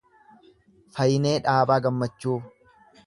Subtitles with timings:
[0.95, 2.37] Fayinee Dhaabaa Gammachuu